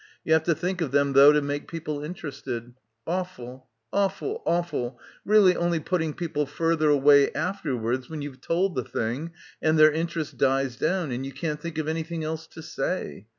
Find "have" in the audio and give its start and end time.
0.33-0.45